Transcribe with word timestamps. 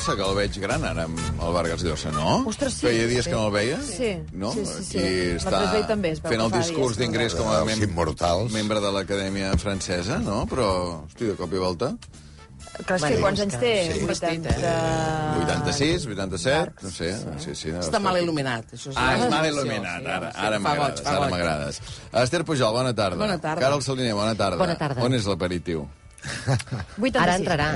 Llosa, 0.00 0.14
que 0.16 0.24
el 0.24 0.36
veig 0.38 0.54
gran 0.62 0.84
ara 0.88 1.02
amb 1.04 1.18
el 1.44 1.50
Vargas 1.52 1.82
Llosa, 1.84 2.08
no? 2.14 2.38
Ostres, 2.48 2.72
sí. 2.78 2.86
Feia 2.86 3.06
dies 3.06 3.26
Sí. 3.26 3.30
que 3.30 3.36
no 3.36 3.46
el 3.48 3.52
veia? 3.52 3.80
Sí, 3.84 4.16
No? 4.32 4.52
sí, 4.52 4.64
sí, 4.64 4.84
sí. 4.84 4.98
Aquí 4.98 5.36
està 5.36 5.86
també 5.86 6.12
es 6.14 6.22
veu 6.22 6.30
fent 6.32 6.40
el 6.40 6.50
discurs 6.54 6.96
no 6.96 7.02
d'ingrés 7.02 7.34
com 7.36 7.48
a 7.52 7.58
mem 7.66 7.82
immortals. 7.84 8.50
membre 8.52 8.80
de 8.80 8.92
l'Acadèmia 8.92 9.52
Francesa, 9.58 10.16
no? 10.18 10.46
Però, 10.46 11.04
hosti, 11.04 11.26
de 11.26 11.36
cop 11.36 11.52
i 11.52 11.58
volta... 11.60 11.92
Clar, 12.86 12.96
és 12.96 13.04
que 13.04 13.20
quants 13.20 13.40
anys 13.44 13.58
té? 13.60 13.92
sí. 13.92 14.04
80... 14.08 14.48
86, 15.44 16.06
87, 16.06 16.72
no 16.82 16.90
sé, 16.90 17.10
sí, 17.44 17.54
sí. 17.54 17.68
Està 17.76 18.00
mal 18.00 18.16
il·luminat. 18.16 18.72
Això 18.72 18.88
és 18.94 18.96
Ah, 18.96 19.18
és 19.18 19.28
mal 19.30 19.44
il·luminat, 19.50 20.06
ara, 20.06 20.30
sí, 20.32 20.38
ara 20.46 20.58
m'agrades, 20.58 21.04
ara 21.04 21.28
m'agrades. 21.28 21.80
Esther 22.22 22.42
Pujol, 22.44 22.72
bona 22.72 22.94
tarda. 22.94 23.18
Bona 23.20 23.36
tarda. 23.38 23.60
Carol 23.60 23.82
Saliner, 23.82 24.14
bona 24.14 24.34
tarda. 24.34 24.56
Bona 24.56 24.78
tarda. 24.78 25.02
On 25.04 25.12
és 25.12 25.26
l'aperitiu? 25.26 25.84
86. 26.96 27.20
Ara 27.26 27.36
entrarà. 27.36 27.68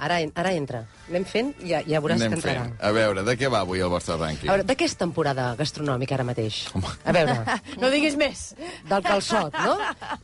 Ara, 0.00 0.18
ara 0.34 0.52
entra. 0.56 0.86
Anem 1.10 1.24
fent 1.26 1.52
i 1.64 1.72
ja, 1.72 1.80
ja 1.86 2.00
veuràs 2.00 2.20
Anem 2.20 2.32
que 2.36 2.38
entrarà. 2.40 2.62
fent. 2.68 2.76
A 2.86 2.90
veure, 2.94 3.24
de 3.26 3.34
què 3.38 3.48
va 3.50 3.60
avui 3.64 3.80
el 3.82 3.90
vostre 3.90 4.14
rànquing? 4.16 4.48
A 4.48 4.54
veure, 4.54 4.66
de 4.68 4.76
què 4.78 4.86
és 4.86 4.94
temporada 4.98 5.48
gastronòmica 5.58 6.14
ara 6.14 6.24
mateix? 6.28 6.60
A 7.04 7.12
veure, 7.16 7.36
No 7.82 7.90
diguis 7.90 8.16
més. 8.16 8.54
del 8.88 9.02
calçot, 9.02 9.54
no? 9.64 9.76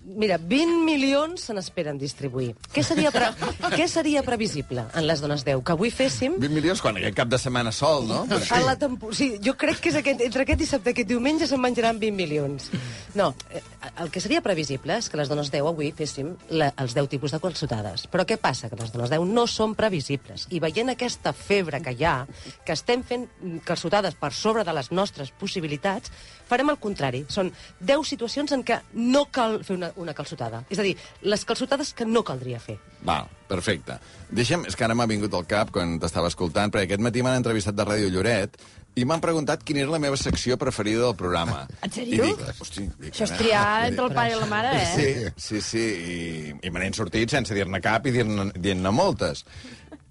Mira, 0.04 0.38
20 0.38 0.84
milions 0.86 1.42
se 1.48 1.54
n'esperen 1.56 1.98
distribuir. 1.98 2.54
Què 2.72 2.82
seria, 2.86 3.10
pre 3.14 3.28
què 3.76 3.88
seria 3.90 4.22
previsible 4.26 4.84
en 4.94 5.06
les 5.08 5.20
dones 5.24 5.42
10? 5.44 5.62
Que 5.66 5.74
avui 5.74 5.90
féssim 5.90 6.36
20 6.38 6.54
milions 6.54 6.80
quan 6.82 6.96
aquest 7.00 7.16
cap 7.18 7.28
de 7.28 7.38
setmana 7.42 7.72
sol, 7.74 8.06
no? 8.08 8.22
Per 8.30 8.40
a 8.56 8.60
la 8.64 8.76
tempo... 8.78 9.10
Sí, 9.16 9.32
jo 9.42 9.56
crec 9.58 9.80
que 9.82 9.90
és 9.90 9.98
aquest, 10.00 10.22
entre 10.22 10.46
aquest 10.46 10.60
dissabte 10.62 10.90
i 10.92 10.94
aquest 10.96 11.08
diumenge 11.10 11.46
se'n 11.50 11.60
menjaran 11.62 11.98
20 11.98 12.14
milions. 12.16 12.70
No, 13.18 13.32
eh, 13.50 13.62
el 14.02 14.10
que 14.14 14.20
seria 14.22 14.42
previsible 14.44 14.96
és 15.00 15.08
que 15.10 15.18
les 15.18 15.28
dones 15.32 15.50
10 15.50 15.66
avui 15.66 15.90
féssim 15.96 16.34
la, 16.54 16.70
els 16.78 16.94
10 16.94 17.08
tipus 17.16 17.34
de 17.34 17.40
calçotades. 17.42 18.06
Però 18.12 18.26
què 18.28 18.38
passa? 18.38 18.70
Que 18.70 18.78
les 18.80 18.92
dones 18.94 19.10
10 19.12 19.26
no 19.26 19.46
són 19.50 19.74
previsibles. 19.74 20.46
I 20.54 20.60
veient 20.76 20.92
aquesta 20.92 21.32
febre 21.32 21.80
que 21.80 21.94
hi 21.96 22.04
ha, 22.04 22.26
que 22.64 22.74
estem 22.76 23.02
fent 23.06 23.26
mm, 23.40 23.64
calçotades 23.66 24.16
per 24.20 24.32
sobre 24.36 24.64
de 24.64 24.74
les 24.76 24.90
nostres 24.92 25.32
possibilitats, 25.32 26.12
farem 26.48 26.70
el 26.70 26.80
contrari. 26.82 27.24
Són 27.32 27.52
10 27.80 28.04
situacions 28.12 28.52
en 28.52 28.64
què 28.66 28.80
no 28.92 29.26
cal 29.32 29.62
fer 29.64 29.76
una, 29.78 29.92
una 29.96 30.14
calçotada. 30.14 30.64
És 30.70 30.78
a 30.78 30.86
dir, 30.86 30.96
les 31.22 31.44
calçotades 31.48 31.94
que 31.96 32.06
no 32.06 32.24
caldria 32.26 32.60
fer. 32.60 32.78
Val, 33.06 33.30
perfecte. 33.48 33.98
Deixa'm, 34.28 34.66
és 34.68 34.76
que 34.76 34.84
ara 34.84 34.96
m'ha 34.98 35.08
vingut 35.08 35.34
al 35.34 35.46
cap 35.48 35.72
quan 35.72 35.96
t'estava 36.02 36.28
escoltant, 36.32 36.72
perquè 36.72 36.90
aquest 36.90 37.04
matí 37.04 37.24
m'han 37.24 37.40
entrevistat 37.40 37.76
de 37.76 37.86
Ràdio 37.86 38.12
Lloret 38.12 38.60
i 38.96 39.04
m'han 39.04 39.20
preguntat 39.20 39.60
quina 39.66 39.82
era 39.82 39.92
la 39.92 40.00
meva 40.00 40.16
secció 40.16 40.56
preferida 40.56 41.02
del 41.04 41.16
programa. 41.20 41.66
En 41.84 41.92
sèrio? 41.92 42.24
I 42.24 42.30
dic, 42.32 42.44
hosti... 42.64 42.86
Dic, 42.96 43.10
Això 43.12 43.26
és 43.26 43.34
triar 43.36 43.66
entre 43.90 44.06
el 44.08 44.14
pare 44.16 44.32
i 44.32 44.38
la 44.40 44.48
mare, 44.48 44.70
eh? 44.72 44.86
Sí, 44.96 45.32
sí, 45.36 45.60
sí, 45.62 45.82
i, 45.84 46.54
i 46.64 46.72
me 46.72 46.80
n'he 46.80 46.88
sortit 46.96 47.30
sense 47.30 47.54
dir-ne 47.54 47.80
cap 47.84 48.08
i 48.08 48.14
dir-ne 48.14 48.48
dient 48.56 48.80
moltes. 48.96 49.44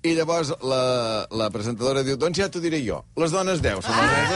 I 0.06 0.14
llavors 0.14 0.52
la, 0.62 1.26
la 1.34 1.48
presentadora 1.50 2.04
diu, 2.06 2.18
doncs 2.22 2.38
ja 2.38 2.46
t'ho 2.52 2.62
diré 2.62 2.78
jo, 2.86 3.00
les 3.18 3.32
dones 3.34 3.62
10 3.64 3.82
són 3.82 3.96
les 3.98 4.36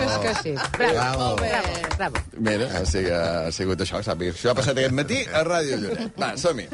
Digues 0.00 0.18
que 0.22 0.34
sí. 0.42 0.52
Bravo, 0.78 1.34
bravo, 1.40 1.72
bravo. 1.96 2.22
Mira, 2.38 2.68
ha 2.78 2.84
sigut, 2.86 3.12
ha 3.12 3.50
sigut 3.54 3.82
això, 3.82 4.00
sàpiga. 4.06 4.34
Això 4.36 4.52
ha 4.52 4.56
passat 4.58 4.78
aquest 4.78 4.94
matí 4.94 5.18
a 5.26 5.42
Ràdio 5.46 5.80
Lloret. 5.82 6.14
Va, 6.20 6.30
som-hi. 6.38 6.68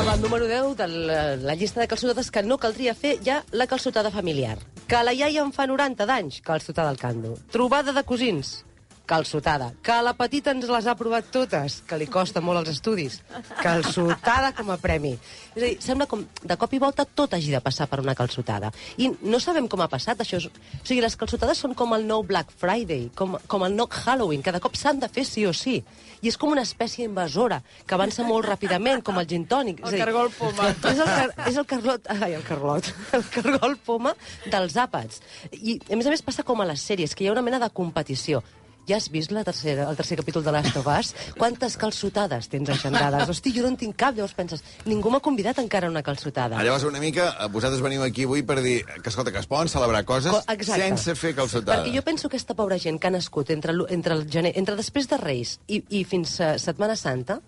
Amb 0.00 0.08
el 0.14 0.22
número 0.24 0.48
10 0.48 0.74
de 0.80 0.88
la, 0.88 1.20
la 1.36 1.54
llista 1.60 1.82
de 1.82 1.88
calçotades 1.90 2.32
que 2.32 2.42
no 2.46 2.56
caldria 2.58 2.96
fer, 2.96 3.18
ha 3.28 3.42
la 3.52 3.68
calçotada 3.68 4.10
familiar. 4.14 4.56
Que 4.88 5.04
la 5.04 5.12
iaia 5.12 5.44
en 5.44 5.52
fa 5.52 5.68
90 5.68 6.08
d'anys, 6.08 6.40
calçotada 6.46 6.88
al 6.88 6.98
cando. 6.98 7.36
Trobada 7.52 7.92
de 7.92 8.04
cosins, 8.08 8.62
calçotada. 9.10 9.72
Que 9.82 9.96
la 10.04 10.14
petita 10.14 10.54
ens 10.54 10.68
les 10.70 10.86
ha 10.86 10.94
provat 10.98 11.30
totes, 11.34 11.80
que 11.88 11.98
li 11.98 12.06
costa 12.10 12.42
molt 12.44 12.62
els 12.62 12.76
estudis. 12.76 13.18
Calçotada 13.58 14.52
com 14.56 14.70
a 14.70 14.78
premi. 14.80 15.16
És 15.50 15.62
a 15.62 15.64
dir, 15.64 15.72
sembla 15.82 16.06
com 16.10 16.22
de 16.22 16.56
cop 16.60 16.74
i 16.76 16.82
volta 16.82 17.04
tot 17.04 17.34
hagi 17.34 17.50
de 17.50 17.62
passar 17.64 17.88
per 17.90 18.00
una 18.04 18.14
calçotada. 18.14 18.70
I 19.02 19.10
no 19.26 19.40
sabem 19.42 19.66
com 19.68 19.82
ha 19.82 19.90
passat 19.90 20.22
això. 20.22 20.38
O 20.38 20.84
sigui, 20.86 21.00
les 21.02 21.18
calçotades 21.18 21.58
són 21.58 21.74
com 21.74 21.96
el 21.96 22.06
nou 22.06 22.22
Black 22.26 22.54
Friday, 22.60 23.08
com, 23.18 23.34
com 23.50 23.66
el 23.66 23.74
nou 23.74 23.90
Halloween. 23.90 24.44
Cada 24.46 24.62
cop 24.62 24.78
s'han 24.78 25.02
de 25.02 25.10
fer 25.10 25.26
sí 25.26 25.46
o 25.48 25.54
sí. 25.56 25.80
I 26.20 26.28
és 26.28 26.36
com 26.36 26.52
una 26.52 26.62
espècie 26.66 27.06
invasora, 27.08 27.62
que 27.88 27.96
avança 27.96 28.22
molt 28.28 28.46
ràpidament, 28.46 29.02
com 29.02 29.18
el 29.18 29.26
gin 29.26 29.46
tònic. 29.50 29.80
És 29.80 29.88
El 29.88 29.96
dir, 29.96 30.04
cargol 30.04 30.30
poma. 30.36 30.68
És 30.70 31.00
el, 31.00 31.08
car 31.08 31.48
és 31.48 31.56
el 31.56 31.66
carlot... 31.66 32.10
Ai, 32.12 32.34
el 32.36 32.46
carlot. 32.46 32.92
El 33.16 33.26
cargol 33.32 33.76
poma 33.84 34.14
dels 34.46 34.76
àpats. 34.78 35.24
I, 35.50 35.80
a 35.90 35.96
més 35.96 36.06
a 36.06 36.14
més, 36.14 36.22
passa 36.22 36.44
com 36.46 36.60
a 36.60 36.68
les 36.68 36.84
sèries, 36.84 37.16
que 37.16 37.24
hi 37.24 37.30
ha 37.30 37.34
una 37.34 37.44
mena 37.46 37.58
de 37.62 37.70
competició. 37.74 38.44
Ja 38.88 38.96
has 38.96 39.08
vist 39.12 39.30
la 39.30 39.44
tercera, 39.44 39.84
el 39.90 39.94
tercer 39.96 40.16
capítol 40.18 40.42
de 40.42 40.50
Last 40.50 40.74
of 40.80 40.86
Us? 40.90 41.12
Quantes 41.38 41.76
calçotades 41.78 42.48
tens 42.50 42.68
agendades? 42.72 43.28
Hosti, 43.28 43.52
jo 43.54 43.62
no 43.62 43.68
en 43.68 43.76
tinc 43.78 43.94
cap. 44.00 44.16
Llavors 44.16 44.34
penses, 44.34 44.64
ningú 44.88 45.12
m'ha 45.12 45.20
convidat 45.22 45.60
encara 45.62 45.86
a 45.86 45.90
una 45.92 46.02
calçotada. 46.02 46.58
Ah, 46.58 46.64
llavors, 46.66 46.82
una 46.88 46.98
mica, 46.98 47.28
eh, 47.38 47.46
vosaltres 47.52 47.82
veniu 47.84 48.02
aquí 48.02 48.24
avui 48.26 48.42
per 48.42 48.58
dir 48.64 48.80
que, 48.86 49.08
escolta, 49.12 49.30
que 49.30 49.38
es 49.38 49.46
poden 49.46 49.68
celebrar 49.70 50.04
coses 50.04 50.32
Co- 50.32 50.42
exacte. 50.52 50.82
sense 50.82 51.14
fer 51.14 51.34
calçotada. 51.36 51.84
Perquè 51.84 51.94
jo 51.94 52.02
penso 52.02 52.28
que 52.28 52.36
aquesta 52.40 52.54
pobra 52.58 52.78
gent 52.82 52.98
que 52.98 53.06
ha 53.06 53.14
nascut 53.14 53.50
entre, 53.54 53.76
entre 53.90 54.14
el 54.14 54.26
gener, 54.30 54.52
entre 54.58 54.74
després 54.80 55.06
de 55.08 55.18
Reis 55.22 55.60
i, 55.68 55.84
i 55.90 56.02
fins 56.04 56.40
a 56.40 56.56
Setmana 56.58 56.96
Santa, 56.96 57.38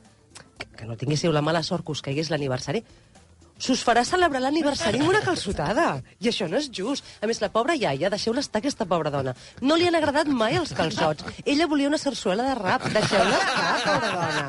que, 0.59 0.67
que 0.77 0.87
no 0.87 0.97
tinguéssiu 0.97 1.33
la 1.33 1.43
mala 1.43 1.65
sort 1.67 1.83
que 1.85 1.93
us 1.97 2.03
caigués 2.03 2.31
l'aniversari, 2.31 2.85
s'us 3.63 3.85
farà 3.87 4.03
celebrar 4.07 4.41
l'aniversari 4.43 4.99
amb 5.01 5.13
una 5.13 5.23
calçotada. 5.23 6.03
I 6.19 6.31
això 6.33 6.49
no 6.51 6.59
és 6.59 6.67
just. 6.75 7.07
A 7.23 7.31
més, 7.31 7.41
la 7.45 7.51
pobra 7.55 7.77
iaia, 7.79 8.11
deixeu-la 8.11 8.43
estar, 8.43 8.59
aquesta 8.63 8.87
pobra 8.91 9.13
dona. 9.15 9.37
No 9.63 9.79
li 9.79 9.87
han 9.87 9.99
agradat 9.99 10.27
mai 10.27 10.59
els 10.59 10.75
calçots. 10.75 11.25
Ella 11.45 11.69
volia 11.71 11.91
una 11.93 12.01
sarsuela 12.03 12.49
de 12.49 12.55
rap. 12.59 12.89
Deixeu-la 12.97 13.39
estar, 13.39 13.71
pobra 13.87 14.11
dona. 14.19 14.49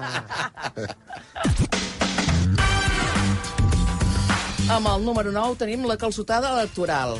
Amb 4.73 4.87
el 4.89 5.05
número 5.05 5.31
9 5.35 5.59
tenim 5.59 5.85
la 5.85 5.99
calçotada 6.01 6.53
electoral 6.57 7.19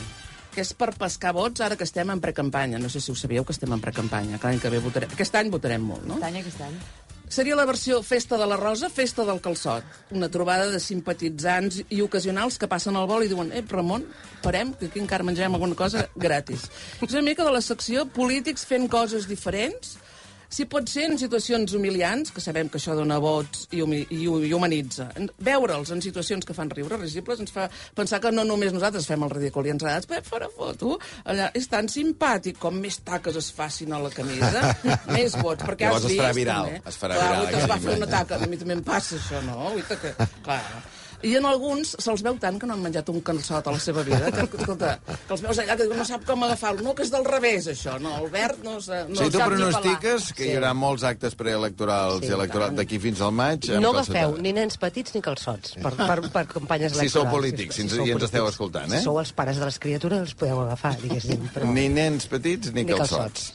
que 0.53 0.61
és 0.61 0.71
per 0.77 0.91
pescar 0.93 1.33
vots 1.33 1.63
ara 1.65 1.75
que 1.77 1.85
estem 1.87 2.09
en 2.13 2.21
precampanya. 2.21 2.79
No 2.81 2.89
sé 2.93 3.01
si 3.01 3.11
ho 3.11 3.15
sabíeu, 3.17 3.45
que 3.45 3.53
estem 3.55 3.73
en 3.73 3.81
precampanya. 3.81 4.37
que 4.37 4.47
l'any 4.47 4.59
que 4.61 4.69
ve 4.69 4.79
votarem. 4.79 5.09
Aquest 5.11 5.35
any 5.35 5.49
votarem 5.49 5.81
molt, 5.81 6.05
no? 6.05 6.19
Aquest 6.19 6.29
any, 6.29 6.37
aquest 6.41 6.61
any. 6.61 6.77
Seria 7.33 7.55
la 7.57 7.65
versió 7.65 8.03
Festa 8.05 8.37
de 8.37 8.45
la 8.45 8.59
Rosa, 8.59 8.91
Festa 8.93 9.23
del 9.25 9.39
Calçot. 9.41 9.81
Una 10.13 10.27
trobada 10.29 10.67
de 10.69 10.77
simpatitzants 10.77 11.79
i 11.89 12.03
ocasionals 12.05 12.59
que 12.61 12.69
passen 12.69 12.93
al 12.93 13.07
vol 13.09 13.25
i 13.25 13.31
diuen 13.31 13.49
«Eh, 13.57 13.63
Ramon, 13.71 14.03
parem, 14.43 14.75
que 14.77 14.91
aquí 14.91 15.01
encara 15.01 15.25
menjarem 15.25 15.57
alguna 15.57 15.73
cosa 15.73 16.03
gratis». 16.13 16.67
És 17.01 17.09
una 17.09 17.23
mica 17.25 17.41
de 17.41 17.55
la 17.55 17.63
secció 17.65 18.05
polítics 18.05 18.67
fent 18.69 18.85
coses 18.85 19.25
diferents, 19.25 19.95
si 20.53 20.67
pot 20.69 20.89
ser 20.89 21.07
en 21.09 21.17
situacions 21.17 21.73
humiliants, 21.73 22.31
que 22.33 22.41
sabem 22.43 22.69
que 22.69 22.77
això 22.77 22.93
dona 22.97 23.17
vots 23.23 23.67
i, 23.73 23.81
humi 23.81 24.03
i, 24.13 24.21
i 24.23 24.53
humanitza. 24.53 25.09
Veure'ls 25.43 25.91
en 25.95 26.03
situacions 26.05 26.45
que 26.45 26.55
fan 26.57 26.69
riure, 26.73 26.99
risibles, 27.01 27.41
ens 27.41 27.53
fa 27.55 27.67
pensar 27.97 28.21
que 28.21 28.31
no 28.33 28.45
només 28.47 28.73
nosaltres 28.75 29.07
fem 29.09 29.25
el 29.25 29.33
ridícul 29.33 29.65
i 29.67 29.73
ens 29.73 29.83
agrada, 29.83 30.05
"Pep, 30.07 30.27
farà 30.29 30.49
foto, 30.53 30.99
allà, 31.25 31.49
és 31.57 31.67
tan 31.71 31.89
simpàtic, 31.89 32.59
com 32.61 32.77
més 32.79 32.99
taques 33.03 33.35
es 33.39 33.51
facin 33.51 33.93
a 33.93 33.99
la 34.03 34.11
camisa, 34.13 34.75
més 35.15 35.37
vots, 35.41 35.63
perquè 35.63 35.89
Llavors 35.89 36.05
has 36.05 36.11
es 36.11 36.11
vist... 36.11 36.21
farà 36.21 36.33
viral, 36.37 36.65
també. 36.69 36.89
es 36.93 36.99
farà 37.01 37.15
Clar, 37.17 37.29
viral 37.29 37.47
avui 37.47 37.61
es 37.63 37.69
va 37.69 37.79
fer 37.87 37.97
una 37.97 38.11
taca, 38.17 38.35
a 38.37 38.47
mi 38.47 38.57
també 38.61 38.77
em 38.77 38.83
passa 38.83 39.15
això, 39.17 39.41
no? 39.47 39.73
Uita 39.73 39.97
que... 40.01 40.13
Clar. 40.43 40.61
I 41.23 41.37
en 41.39 41.45
alguns 41.47 41.93
se'ls 42.03 42.21
veu 42.25 42.35
tant 42.41 42.57
que 42.59 42.67
no 42.67 42.73
han 42.75 42.81
menjat 42.83 43.07
un 43.13 43.21
calçot 43.23 43.67
a 43.67 43.71
la 43.71 43.79
seva 43.79 44.03
vida, 44.03 44.27
que, 44.31 44.43
escolta, 44.59 44.97
que 45.07 45.31
els 45.37 45.43
veus 45.45 45.59
allà 45.63 45.77
que 45.79 45.85
no 45.87 46.03
sap 46.05 46.25
com 46.27 46.43
agafar-lo. 46.43 46.83
No, 46.83 46.91
que 46.97 47.05
és 47.05 47.11
del 47.13 47.23
revés, 47.23 47.69
això, 47.71 47.95
no? 48.03 48.11
El 48.19 48.27
verd 48.33 48.59
no, 48.65 48.73
no 48.73 48.77
o 48.77 48.81
sigui, 48.83 49.29
tu 49.31 49.39
sap 49.39 49.53
ni 49.53 49.55
pronostiques 49.55 50.27
que 50.35 50.49
hi 50.49 50.57
haurà 50.57 50.73
molts 50.75 51.05
actes 51.07 51.37
preelectorals 51.39 52.25
Sí, 52.25 52.29
i 52.31 52.35
electorals 52.35 52.75
d'aquí 52.75 52.99
fins 52.99 53.21
al 53.23 53.31
maig 53.31 53.69
No 53.79 53.93
agafeu 53.95 54.35
ni 54.43 54.51
nens 54.53 54.75
petits 54.81 55.15
ni 55.15 55.21
calçots 55.23 55.77
per, 55.79 55.93
per, 55.95 56.19
per 56.27 56.45
campanyes 56.51 56.91
Si 56.91 56.99
electorals. 57.05 57.15
sou 57.15 57.29
polítics, 57.31 57.75
si 57.79 57.85
ens- 57.87 57.95
sou 57.95 58.05
i 58.07 58.11
ens 58.17 58.27
esteu 58.27 58.47
escoltant, 58.51 58.91
eh? 58.91 58.99
Si 58.99 59.07
sou 59.07 59.19
els 59.23 59.31
pares 59.31 59.57
de 59.63 59.65
les 59.71 59.79
criatures, 59.79 60.19
els 60.27 60.35
podeu 60.35 60.59
agafar, 60.67 60.97
diguéssim. 61.01 61.47
Però... 61.55 61.71
Ni 61.71 61.87
nens 61.89 62.27
petits 62.27 62.73
ni, 62.75 62.83
Ni 62.83 62.91
calçots. 62.99 63.53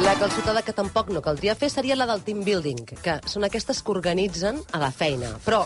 La 0.00 0.14
calçotada 0.16 0.62
que 0.64 0.72
tampoc 0.72 1.10
no 1.12 1.20
caldria 1.20 1.52
fer 1.60 1.68
seria 1.68 1.96
la 1.96 2.06
del 2.08 2.22
team 2.24 2.40
building, 2.46 2.78
que 3.04 3.18
són 3.28 3.44
aquestes 3.44 3.82
que 3.84 3.92
organitzen 3.92 4.56
a 4.72 4.80
la 4.80 4.88
feina. 4.96 5.28
Però, 5.44 5.58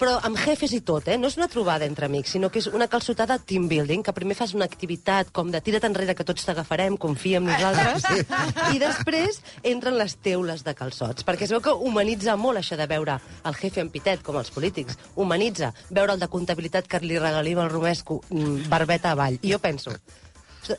però 0.00 0.14
amb 0.24 0.40
jefes 0.40 0.72
i 0.72 0.80
tot, 0.80 1.10
eh? 1.12 1.18
No 1.20 1.28
és 1.28 1.36
una 1.36 1.48
trobada 1.52 1.84
entre 1.84 2.08
amics, 2.08 2.32
sinó 2.32 2.48
que 2.48 2.62
és 2.62 2.70
una 2.72 2.88
calçotada 2.88 3.36
team 3.36 3.68
building, 3.68 4.00
que 4.06 4.16
primer 4.16 4.38
fas 4.38 4.56
una 4.56 4.64
activitat 4.64 5.28
com 5.36 5.52
de 5.52 5.60
tira't 5.60 5.84
enrere 5.90 6.16
que 6.16 6.24
tots 6.24 6.48
t'agafarem, 6.48 6.96
confia 6.96 7.36
en 7.42 7.50
nosaltres, 7.50 8.08
i 8.74 8.80
després 8.80 9.42
entren 9.62 10.00
les 10.00 10.16
teules 10.24 10.64
de 10.64 10.76
calçots, 10.78 11.28
perquè 11.28 11.44
es 11.44 11.52
veu 11.52 11.60
que 11.60 11.76
humanitza 11.76 12.40
molt 12.40 12.62
això 12.62 12.80
de 12.80 12.88
veure 12.88 13.20
el 13.44 13.60
jefe 13.60 13.84
en 13.84 13.92
pitet, 13.92 14.24
com 14.24 14.40
els 14.40 14.52
polítics. 14.56 14.96
Humanitza 15.20 15.74
veure 15.90 16.16
el 16.16 16.24
de 16.24 16.32
comptabilitat 16.32 16.88
que 16.88 17.04
li 17.04 17.20
regalim 17.20 17.60
al 17.60 17.74
Romesco, 17.74 18.22
mm, 18.30 18.70
barbeta 18.72 19.12
avall. 19.12 19.36
I 19.42 19.52
jo 19.52 19.60
penso, 19.60 19.92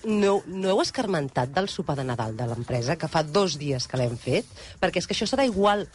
no, 0.06 0.42
no 0.48 0.72
heu 0.72 0.82
escarmentat 0.84 1.54
del 1.56 1.70
sopar 1.72 1.98
de 2.00 2.06
Nadal 2.08 2.36
de 2.38 2.48
l'empresa, 2.50 2.98
que 3.00 3.10
fa 3.12 3.24
dos 3.24 3.58
dies 3.62 3.88
que 3.88 4.00
l'hem 4.00 4.18
fet? 4.20 4.50
Perquè 4.82 5.02
és 5.02 5.08
que 5.10 5.16
això 5.18 5.28
serà 5.30 5.46
igual 5.48 5.86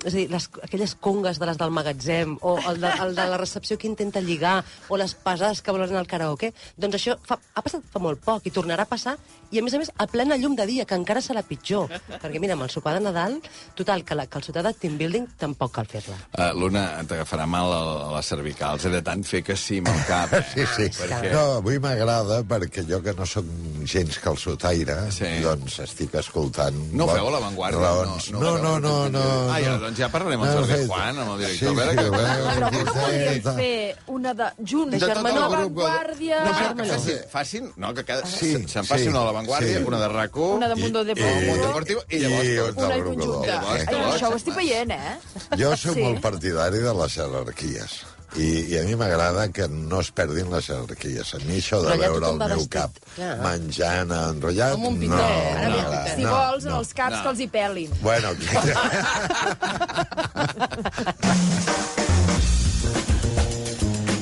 és 0.00 0.14
a 0.14 0.16
dir, 0.16 0.28
les, 0.32 0.46
aquelles 0.64 0.94
congues 0.96 1.36
de 1.38 1.44
les 1.48 1.58
del 1.60 1.70
magatzem, 1.76 2.38
o 2.40 2.54
el 2.70 2.78
de, 2.80 2.88
el 3.04 3.10
de 3.18 3.24
la 3.28 3.36
recepció 3.36 3.76
que 3.76 3.88
intenta 3.90 4.20
lligar, 4.24 4.62
o 4.88 4.96
les 4.96 5.12
pesades 5.14 5.60
que 5.60 5.74
volen 5.74 5.92
al 5.98 6.06
karaoke, 6.08 6.52
doncs 6.80 6.96
això 6.96 7.18
fa, 7.26 7.36
ha 7.54 7.60
passat 7.60 7.84
fa 7.92 8.00
molt 8.00 8.22
poc 8.24 8.46
i 8.48 8.52
tornarà 8.54 8.86
a 8.86 8.88
passar, 8.88 9.16
i 9.50 9.58
a 9.58 9.62
més 9.66 9.74
a 9.74 9.80
més 9.82 9.90
a 9.98 10.06
plena 10.06 10.38
llum 10.40 10.54
de 10.56 10.64
dia, 10.70 10.86
que 10.86 10.94
encara 10.96 11.20
serà 11.20 11.42
pitjor. 11.44 11.90
Perquè 12.22 12.38
mira, 12.40 12.54
amb 12.56 12.64
el 12.64 12.70
sopar 12.72 12.94
de 12.96 13.02
Nadal, 13.04 13.40
total, 13.76 14.04
que 14.06 14.14
la 14.16 14.28
calçotada 14.30 14.72
team 14.72 14.96
building 14.96 15.26
tampoc 15.36 15.74
cal 15.74 15.88
fer-la. 15.90 16.16
Uh, 16.38 16.48
L'una 16.56 16.84
t'agafarà 17.10 17.44
mal 17.50 17.68
a, 17.74 17.80
a 18.06 18.14
les 18.16 18.30
cervicals, 18.32 18.86
eh, 18.86 18.94
de 18.94 19.02
tant 19.04 19.24
fer 19.26 19.42
que 19.44 19.56
sí 19.58 19.82
amb 19.82 19.90
el 19.92 20.00
cap. 20.08 20.32
Eh? 20.38 20.44
Sí, 20.54 20.64
sí. 20.76 20.86
Perquè... 21.02 21.32
No, 21.34 21.58
avui 21.58 21.80
m'agrada 21.82 22.40
perquè 22.46 22.86
jo 22.88 23.02
que 23.04 23.12
no 23.18 23.26
sóc 23.26 23.44
gens 23.90 24.16
calçotaire, 24.22 24.96
Sí. 25.12 25.28
doncs 25.42 25.80
estic 25.84 26.14
escoltant... 26.22 26.78
No 26.94 27.04
ho 27.04 27.10
bo- 27.10 27.18
feu 27.18 27.28
a 27.28 27.34
l'avantguàrdia? 27.36 27.80
Raons. 27.82 28.30
No, 28.38 28.54
no, 28.62 28.76
no, 28.80 28.94
no. 29.12 29.24
Ah, 29.50 29.58
ja, 29.62 29.74
no. 29.79 29.79
Doncs 29.80 29.98
ja 29.98 30.08
parlarem 30.12 30.40
amb 30.40 30.50
el 30.50 30.60
No, 30.60 30.66
Jordi 30.66 30.86
Juan, 30.86 31.18
amb 31.18 31.32
el 31.34 31.38
director. 31.40 31.58
Sí, 31.58 31.64
sí, 31.64 31.70
a 31.70 31.76
veure, 31.80 32.44
Però 32.50 32.60
no 32.60 32.92
podríem 32.92 33.42
fer 33.56 33.96
una 34.14 34.34
de... 34.34 34.48
Junts, 34.72 34.98
De 35.00 35.08
grup, 35.08 35.50
vanguardia... 35.54 36.40
No, 36.44 36.52
però 36.52 36.74
que 36.76 36.86
facin, 36.92 37.18
facin, 37.32 37.72
no, 37.76 37.92
que 37.94 38.04
cada, 38.04 38.26
Sí, 38.30 38.52
se'n 38.68 38.84
faci 38.88 39.04
sí, 39.04 39.08
una 39.12 39.22
a 39.22 39.26
l'avantguàdia, 39.30 39.78
sí. 39.78 39.84
una 39.90 40.00
de 40.04 40.08
RAC1, 40.12 40.54
Una 40.60 40.68
de 40.68 40.76
Mundo 40.76 41.02
I- 41.02 41.10
Deportivo. 41.10 42.04
I 42.08 42.18
llavors 42.22 42.46
I 42.46 42.56
tot. 42.56 42.78
un 42.78 42.84
Una 42.84 43.02
conjunta. 43.04 43.40
de 43.40 43.52
Llavors, 43.52 43.80
Ai, 43.80 43.86
tot. 43.86 44.14
això 44.14 44.30
ho 44.32 44.36
estic 44.36 44.54
veient, 44.60 44.90
eh? 44.92 45.18
Jo 45.58 45.74
soc 45.76 45.94
Sí. 45.94 46.02
molt 46.06 46.20
partidari 46.20 46.78
de 46.78 46.94
les 46.94 47.14
jerarquies. 47.18 48.00
I, 48.38 48.48
I 48.70 48.76
a 48.78 48.82
mi 48.86 48.94
m'agrada 48.94 49.48
que 49.50 49.66
no 49.68 49.98
es 50.04 50.10
perdin 50.14 50.50
les 50.52 50.68
jerarquies. 50.70 51.34
A 51.34 51.38
mi 51.48 51.56
això 51.58 51.80
de 51.82 51.88
Però 51.88 51.96
allà 51.96 52.06
veure 52.12 52.16
el 52.18 52.22
tothom 52.22 52.38
va 52.42 52.48
meu 52.52 52.60
vestit, 52.60 52.74
cap 52.76 52.92
clar. 53.16 53.34
menjant 53.42 54.10
enrotllat... 54.18 54.72
Com 54.76 54.84
un 54.86 54.94
no, 54.94 55.00
pitet, 55.02 55.18
Ara 55.18 55.68
no, 55.68 55.76
m'agrada. 55.76 56.14
si 56.14 56.22
no, 56.22 56.30
vols, 56.36 56.64
no. 56.70 56.78
els 56.78 56.90
caps 57.00 57.16
no. 57.16 57.22
que 57.24 57.28
els 57.34 57.40
hi 57.40 57.48
pelin. 57.56 57.90
Bueno, 58.04 58.28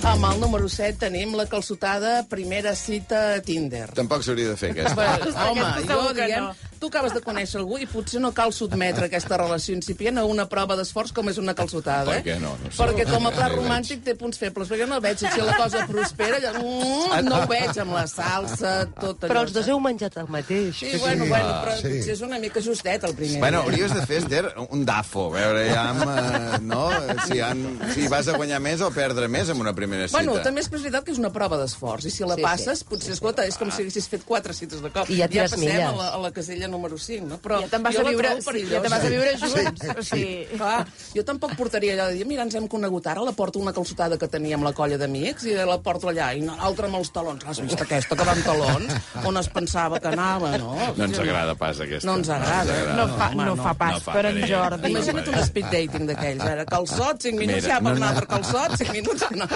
Amb 0.09 0.25
el 0.25 0.41
número 0.41 0.69
7 0.73 0.97
tenim 1.03 1.35
la 1.37 1.45
calçotada 1.51 2.23
primera 2.31 2.73
cita 2.79 3.35
a 3.35 3.43
Tinder. 3.45 3.91
Tampoc 3.99 4.25
s'hauria 4.25 4.55
de 4.55 4.57
fer, 4.57 4.71
aquesta. 4.73 4.97
Bé, 4.97 5.09
home, 5.51 5.67
Aquesta 5.67 5.99
jo 5.99 6.15
que 6.17 6.29
diem... 6.31 6.49
no. 6.49 6.68
Tu 6.79 6.91
acabes 6.91 7.15
de 7.15 7.23
conèixer 7.25 7.59
algú 7.61 7.79
i 7.83 7.87
potser 7.91 8.21
no 8.23 8.31
cal 8.37 8.53
sotmetre 8.55 9.09
aquesta 9.09 9.39
relació 9.41 9.75
incipient 9.77 10.21
a 10.21 10.25
una 10.29 10.47
prova 10.51 10.77
d'esforç 10.79 11.13
com 11.17 11.29
és 11.31 11.39
una 11.43 11.55
calçotada. 11.59 12.11
Per 12.11 12.21
eh? 12.21 12.25
què 12.27 12.37
no? 12.43 12.55
No 12.63 12.71
sé. 12.71 12.79
perquè 12.81 13.07
com 13.09 13.29
a 13.29 13.33
pla 13.35 13.49
romàntic 13.53 14.05
té 14.07 14.15
punts 14.19 14.41
febles. 14.41 14.71
Perquè 14.71 14.85
jo 14.85 14.91
no 14.91 15.01
veig 15.05 15.23
si 15.23 15.43
la 15.43 15.57
cosa 15.59 15.85
prospera. 15.91 16.41
Ja, 16.43 16.55
mm, 16.59 17.23
no 17.27 17.43
ho 17.43 17.49
veig 17.51 17.81
amb 17.83 17.97
la 17.97 18.07
salsa, 18.11 18.75
tot 18.95 19.25
allò. 19.25 19.33
Però 19.33 19.45
els 19.47 19.55
dos 19.57 19.69
heu 19.71 19.81
menjat 19.83 20.19
el 20.23 20.31
mateix. 20.33 20.79
Sí, 20.79 20.95
bueno, 21.03 21.27
bueno, 21.27 21.53
però 21.65 21.77
sí. 21.79 21.89
potser 21.89 22.15
és 22.15 22.25
una 22.27 22.39
mica 22.43 22.63
justet 22.65 23.05
el 23.09 23.15
primer. 23.19 23.41
Bueno, 23.43 23.63
hauries 23.67 23.95
de 23.95 24.05
fer, 24.07 24.23
Esther, 24.23 24.45
un 24.71 24.85
dafo, 24.89 25.29
a 25.29 25.35
veure 25.37 25.65
ja 25.73 25.85
amb, 25.93 26.05
eh, 26.07 26.61
no? 26.63 26.85
si, 27.27 27.41
han, 27.45 27.65
si 27.95 28.09
vas 28.11 28.29
a 28.31 28.37
guanyar 28.39 28.61
més 28.65 28.83
o 28.85 28.91
perdre 28.95 29.29
més 29.33 29.51
en 29.53 29.61
una 29.63 29.75
primera 29.77 30.09
cita. 30.09 30.21
Bueno, 30.21 30.39
també 30.45 30.63
és 30.65 30.71
veritat 30.73 31.07
que 31.07 31.15
és 31.15 31.21
una 31.21 31.33
prova 31.35 31.59
d'esforç, 31.61 32.09
i 32.09 32.15
si 32.15 32.27
la 32.27 32.39
Sí, 32.39 32.45
passes, 32.45 32.85
potser, 32.87 33.17
escolta, 33.17 33.47
és 33.49 33.57
com 33.59 33.71
si 33.75 33.83
haguessis 33.83 34.07
fet 34.11 34.23
quatre 34.27 34.55
cites 34.55 34.83
de 34.85 34.93
cop. 34.95 35.11
I 35.11 35.19
ja 35.23 35.29
ja 35.33 35.47
passem 35.49 35.83
a 35.83 35.93
la, 35.97 36.09
a 36.15 36.21
la 36.23 36.31
casella 36.35 36.68
número 36.73 36.99
5, 36.99 37.27
no? 37.29 37.39
Però 37.45 37.61
Ja 37.63 37.71
te'n 37.71 37.85
vas, 37.85 37.99
a 37.99 38.05
la 38.07 38.15
viure, 38.15 38.35
sí, 38.43 38.65
ja 38.71 38.83
te'n 38.85 38.95
vas 38.95 39.05
a 39.05 39.13
viure 39.13 39.35
junts. 39.43 39.87
O 39.99 40.07
sigui... 40.07 40.35
Clar, 40.59 40.81
jo 41.15 41.25
tampoc 41.29 41.55
portaria 41.59 41.95
allò 41.95 42.09
de 42.11 42.19
dir, 42.19 42.27
mira, 42.29 42.47
ens 42.47 42.57
hem 42.59 42.69
conegut 42.71 43.07
ara, 43.11 43.23
la 43.25 43.35
porto 43.37 43.63
una 43.63 43.75
calçotada 43.77 44.19
que 44.19 44.29
tenia 44.31 44.59
amb 44.59 44.67
la 44.67 44.75
colla 44.77 44.99
d'amics 45.01 45.47
i 45.51 45.57
la 45.69 45.79
porto 45.85 46.11
allà, 46.11 46.33
i 46.35 46.43
l'altra 46.45 46.89
amb 46.91 47.01
els 47.01 47.13
talons. 47.15 47.47
Has 47.49 47.63
vist 47.65 47.85
aquesta 47.85 48.19
que 48.19 48.27
va 48.27 48.35
amb 48.37 48.47
talons? 48.47 48.97
On 49.29 49.41
es 49.41 49.51
pensava 49.53 50.01
que 50.03 50.11
anava, 50.11 50.55
no? 50.59 50.75
No 50.97 51.09
ens 51.09 51.23
agrada 51.23 51.55
pas, 51.59 51.81
aquesta. 51.85 52.09
No 52.09 52.19
ens 52.21 52.33
agrada. 52.33 52.79
No 52.99 53.09
fa, 53.15 53.31
home, 53.33 53.49
no 53.49 53.57
fa 53.59 53.75
pas 53.79 53.99
No 53.99 54.05
fa 54.07 54.19
per 54.19 54.27
en. 54.33 54.43
Jordi. 54.49 54.91
Imagina't 54.93 55.29
un 55.33 55.39
speed 55.45 55.71
dating 55.73 56.09
d'aquells, 56.09 56.45
ara. 56.47 56.65
Calçot, 56.69 57.23
5 57.29 57.39
minuts, 57.39 57.65
Mira, 57.65 57.75
ja 57.75 57.81
per 57.83 57.93
no 57.93 58.01
un 58.01 58.07
altre 58.09 58.27
calçot, 58.31 58.77
5 58.81 58.95
minuts, 58.97 59.27
no. 59.37 59.49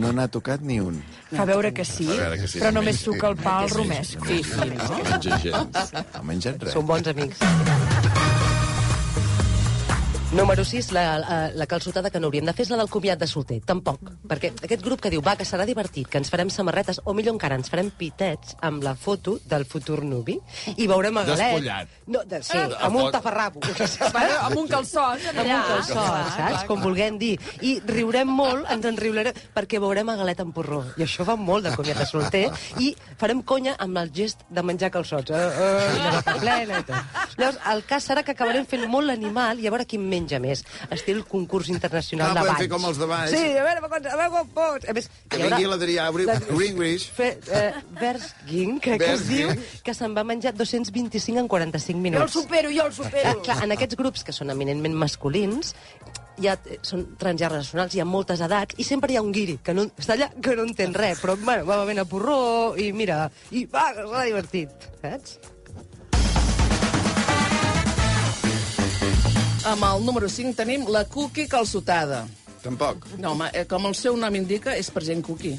No 0.00 0.12
n'ha 0.16 0.26
tocat 0.32 0.64
ni 0.66 0.80
un. 0.82 1.00
Fa 1.30 1.46
veure 1.48 1.72
que 1.74 1.84
sí, 1.86 2.08
veure 2.08 2.38
que 2.40 2.48
sí, 2.50 2.58
però 2.58 2.72
sí, 2.72 2.78
només 2.80 2.98
sí. 2.98 3.06
suca 3.06 3.30
el 3.30 3.36
pa 3.38 3.60
al 3.64 3.70
romesc. 3.70 4.18
Sí, 4.26 4.40
sí, 4.42 4.70
no? 4.74 4.88
No 4.90 6.22
menja. 6.26 6.49
No 6.49 6.49
menjat 6.50 6.66
res. 6.68 6.74
Són 6.74 6.86
bons 6.86 7.12
amics. 7.14 8.09
Número 10.32 10.64
6, 10.64 10.92
la, 10.92 11.18
la, 11.18 11.50
la 11.50 11.66
calçotada 11.66 12.08
que 12.08 12.20
no 12.22 12.28
hauríem 12.28 12.46
de 12.46 12.52
fer 12.54 12.62
és 12.62 12.68
la 12.70 12.76
del 12.78 12.88
comiat 12.88 13.18
de 13.18 13.26
solter. 13.26 13.56
Tampoc. 13.66 14.12
Perquè 14.30 14.52
aquest 14.62 14.84
grup 14.84 15.00
que 15.02 15.10
diu, 15.10 15.18
va, 15.26 15.32
que 15.34 15.42
serà 15.42 15.64
divertit, 15.66 16.06
que 16.06 16.20
ens 16.22 16.28
farem 16.30 16.52
samarretes, 16.54 17.00
o 17.02 17.14
millor 17.18 17.34
encara, 17.34 17.56
ens 17.58 17.66
farem 17.72 17.88
pitets 17.98 18.54
amb 18.62 18.84
la 18.86 18.92
foto 18.94 19.40
del 19.50 19.64
futur 19.66 20.04
nuvi 20.06 20.36
i 20.76 20.86
veurem 20.86 21.18
a 21.18 21.24
Galet... 21.26 21.56
Despullat. 21.56 21.96
No, 22.14 22.22
de, 22.30 22.40
sí, 22.46 22.60
Ah, 22.60 22.86
amb 22.86 23.00
un 23.00 23.10
tafarrabo. 23.10 23.58
Amb 24.40 24.56
un 24.60 24.68
calçot, 24.70 25.24
amb 25.32 25.40
un 25.40 25.64
calçot, 25.66 26.30
saps? 26.36 26.62
Com 26.68 26.82
vulguem 26.84 27.18
dir. 27.18 27.32
I 27.66 27.74
riurem 27.88 28.30
molt, 28.30 28.68
ens 28.70 28.86
en 28.86 28.98
riurem, 29.00 29.32
perquè 29.56 29.80
veurem 29.82 30.14
a 30.14 30.16
Galet 30.20 30.44
en 30.44 30.54
porró. 30.54 30.80
I 31.00 31.06
això 31.08 31.26
fa 31.26 31.34
molt 31.40 31.66
de 31.66 31.74
comiat 31.74 32.04
de 32.04 32.06
solter. 32.06 32.44
I 32.78 32.92
farem 33.18 33.42
conya 33.42 33.74
amb 33.82 33.98
el 34.04 34.14
gest 34.14 34.46
de 34.48 34.62
menjar 34.62 34.92
calçots. 34.94 35.34
Uh, 35.34 35.50
uh, 35.50 35.90
de 35.98 36.14
la 36.14 36.38
plena 36.38 36.80
i 36.84 36.86
tot. 36.86 37.20
Llavors, 37.40 37.60
el 37.74 37.84
cas 37.90 38.06
serà 38.12 38.22
que 38.26 38.36
acabarem 38.36 38.68
fent 38.70 38.86
molt 38.90 39.10
l'animal 39.10 39.58
i 39.58 39.66
a 39.66 39.74
veure 39.74 39.88
qui 39.88 39.98
en 39.98 40.06
menja 40.20 40.38
més. 40.42 40.62
Estil 40.92 41.24
concurs 41.24 41.68
internacional 41.72 42.30
Ah, 42.30 42.40
de 42.40 42.46
balls. 42.46 42.58
fer 42.60 42.68
com 42.68 42.84
els 42.84 42.98
de 43.00 43.06
Valls. 43.06 43.30
Sí, 43.32 43.56
a 43.56 43.64
veure, 43.64 43.80
a 43.80 43.88
veure 43.88 44.30
com 44.36 44.48
pots. 44.54 44.88
A 44.88 44.92
més, 44.92 45.08
Que 45.28 45.38
hi 45.38 45.42
haurà- 45.42 45.56
vingui 45.56 45.70
l'Adrià 45.72 46.10
Ringwish. 46.50 47.10
Fer, 47.16 47.38
eh, 47.50 47.72
Versging, 48.00 48.78
crec 48.80 49.00
que 49.00 49.12
es 49.14 49.26
diu, 49.28 49.48
que 49.82 49.94
se'n 49.94 50.14
va 50.16 50.24
menjar 50.24 50.54
225 50.54 51.38
en 51.40 51.48
45 51.48 51.98
Jo 51.98 51.98
el 51.98 52.02
minuts. 52.02 52.32
supero, 52.32 52.70
jo 52.70 52.86
el 52.86 52.92
supero. 52.92 53.30
Eh, 53.30 53.36
clar, 53.42 53.64
en 53.64 53.72
aquests 53.72 53.96
grups 53.96 54.24
que 54.24 54.32
són 54.32 54.50
eminentment 54.50 54.94
masculins, 54.94 55.74
ja 56.40 56.54
eh, 56.66 56.78
són 56.82 57.16
transgeneracionals, 57.20 57.94
hi 57.94 58.00
ha 58.00 58.04
moltes 58.08 58.40
edats, 58.40 58.74
i 58.78 58.84
sempre 58.84 59.12
hi 59.12 59.16
ha 59.16 59.22
un 59.22 59.32
guiri 59.32 59.58
que 59.62 59.74
no, 59.74 59.84
està 60.00 60.14
allà 60.16 60.30
que 60.40 60.54
no 60.56 60.62
entén 60.64 60.94
res, 60.94 61.20
però 61.20 61.36
bueno, 61.36 61.64
va 61.66 61.76
bevent 61.82 61.98
a 62.00 62.04
porró, 62.04 62.74
i 62.78 62.92
mira, 62.92 63.30
i 63.50 63.66
va, 63.66 63.90
que 63.94 64.02
serà 64.06 64.24
divertit, 64.24 64.70
saps? 65.02 65.38
Amb 69.60 69.84
el 69.84 70.06
número 70.06 70.28
5 70.28 70.54
tenim 70.56 70.86
la 70.88 71.02
cookie 71.04 71.44
calçotada. 71.44 72.22
Tampoc. 72.62 73.04
No, 73.20 73.34
home, 73.34 73.50
eh, 73.52 73.66
com 73.68 73.84
el 73.86 73.94
seu 73.94 74.16
nom 74.16 74.34
indica, 74.34 74.72
és 74.72 74.88
per 74.88 75.02
gent 75.04 75.20
cookie. 75.26 75.58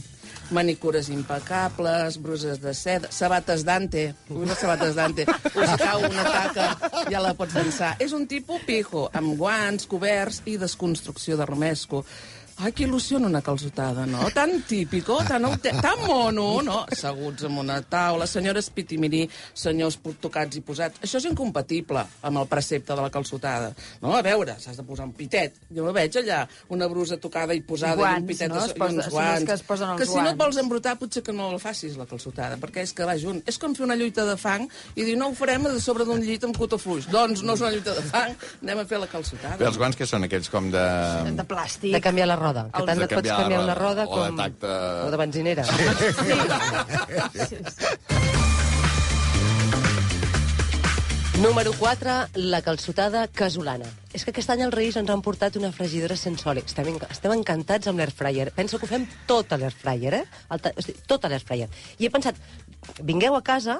Manicures 0.51 1.07
impecables, 1.13 2.18
bruses 2.18 2.57
de 2.59 2.74
seda, 2.74 3.12
sabates 3.13 3.62
Dante. 3.63 4.15
Ui, 4.30 4.48
les 4.50 4.57
sabates 4.57 4.98
Dante. 4.98 5.27
Us 5.53 5.75
cau 5.77 6.01
una 6.09 6.25
taca, 6.25 6.65
ja 7.13 7.21
la 7.21 7.36
pots 7.38 7.53
dansar. 7.53 7.94
És 8.01 8.12
un 8.12 8.25
tipus 8.27 8.65
pijo, 8.65 9.06
amb 9.13 9.38
guants, 9.38 9.86
coberts 9.86 10.42
i 10.50 10.57
desconstrucció 10.57 11.38
de 11.38 11.45
romesco. 11.45 12.01
Ai, 12.62 12.72
que 12.78 12.84
il·lusió 12.86 13.18
en 13.18 13.25
una 13.25 13.42
calçotada, 13.42 14.04
no? 14.06 14.28
Tan 14.36 14.52
típico, 14.69 15.16
tan, 15.25 15.42
tan 15.60 16.02
mono, 16.06 16.62
no? 16.62 16.86
Asseguts 16.94 17.48
en 17.48 17.56
una 17.58 17.80
taula, 17.81 18.28
senyores 18.30 18.69
pitimirí, 18.69 19.24
senyors 19.57 19.97
tocats 20.21 20.59
i 20.59 20.62
posats. 20.62 21.00
Això 21.02 21.18
és 21.18 21.26
incompatible 21.26 22.04
amb 22.21 22.38
el 22.44 22.45
precepte 22.52 22.94
de 22.94 23.02
la 23.02 23.09
calçotada. 23.09 23.71
No, 24.04 24.14
a 24.14 24.21
veure, 24.21 24.59
s'has 24.62 24.78
de 24.78 24.85
posar 24.85 25.07
un 25.09 25.14
pitet. 25.18 25.56
Jo 25.74 25.88
no 25.88 25.94
veig 25.95 26.14
allà 26.21 26.44
una 26.69 26.85
brusa 26.92 27.18
tocada 27.18 27.56
i 27.57 27.64
posada 27.66 27.95
i, 27.95 28.04
Guants, 28.04 28.21
un 28.21 28.28
pitet 28.30 28.50
no? 28.54 28.59
a 28.59 28.66
Es 28.66 28.69
so- 28.69 28.76
i 28.76 28.80
posa- 28.83 28.94
uns 29.02 29.09
guants. 29.16 29.45
que 29.50 29.54
es 29.57 29.64
posen 29.71 29.90
els 29.95 30.00
que 30.04 30.06
si 30.06 30.14
no 30.14 30.19
et 30.19 30.24
guants. 30.35 30.38
vols 30.44 30.57
embrutar, 30.62 30.95
potser 31.00 31.24
que 31.24 31.33
no 31.33 31.50
la 31.52 31.57
facis, 31.59 31.97
la 31.97 32.06
calçotada, 32.06 32.57
perquè 32.62 32.83
és 32.85 32.94
que 32.94 33.06
va 33.09 33.18
junt. 33.18 33.42
És 33.47 33.57
com 33.57 33.74
fer 33.74 33.85
una 33.88 33.95
lluita 33.95 34.26
de 34.30 34.38
fang 34.38 34.68
i 34.94 35.02
dir, 35.04 35.18
no 35.18 35.30
ho 35.30 35.33
farem 35.33 35.66
a 35.66 35.74
sobre 35.80 36.06
d'un 36.06 36.21
llit 36.21 36.44
amb 36.44 36.56
cotofluix. 36.57 37.07
Doncs 37.09 37.42
no 37.42 37.54
és 37.57 37.62
una 37.66 37.71
lluita 37.71 37.95
de 37.97 38.02
fang, 38.04 38.35
anem 38.62 38.83
a 38.83 38.85
fer 38.85 39.00
la 39.02 39.07
calçotada. 39.07 39.57
Bé, 39.57 39.66
els 39.66 39.78
guants 39.81 39.97
que 39.97 40.06
són 40.06 40.30
aquells 40.30 40.50
com 40.54 40.69
de... 40.69 40.85
De 41.42 41.44
plàstic. 41.47 41.92
De 41.95 42.02
canviar 42.04 42.28
la 42.28 42.35
roda, 42.35 42.51
que 42.54 42.81
Els 42.81 42.90
tant 42.92 42.98
de 43.00 43.08
et 43.08 43.14
pots 43.16 43.30
canviar 43.30 43.64
una 43.64 43.76
roda, 43.76 44.06
roda 44.06 44.22
o 44.22 44.24
de 44.24 44.30
com... 44.30 44.38
tacte. 44.38 44.68
O 45.08 45.12
de 45.12 45.18
benzinera. 45.18 45.64
Número 51.42 51.74
4, 51.74 52.12
la 52.36 52.62
calçotada 52.62 53.24
casolana. 53.34 53.88
És 54.14 54.22
que 54.26 54.30
aquest 54.34 54.52
any 54.54 54.62
els 54.66 54.74
Reis 54.76 54.98
ens 55.00 55.10
han 55.10 55.24
portat 55.26 55.56
una 55.58 55.72
fregidora 55.74 56.18
sense 56.20 56.46
oli. 56.52 56.62
Estem, 56.68 56.92
estem 57.10 57.34
encantats 57.34 57.90
amb 57.90 57.98
l'airfryer. 58.02 58.52
Penso 58.54 58.78
que 58.78 58.86
ho 58.86 58.92
fem 58.92 59.08
tot 59.30 59.50
a 59.56 59.58
l'airfryer, 59.58 60.14
eh? 60.20 60.26
El 60.54 60.62
ta- 60.62 60.74
o 60.76 60.84
sigui, 60.86 61.00
tot 61.10 61.26
a 61.26 61.31
l'airfryer. 61.31 61.70
I 61.98 62.06
he 62.06 62.12
pensat, 62.14 62.38
vingueu 63.02 63.34
a 63.36 63.42
casa, 63.42 63.80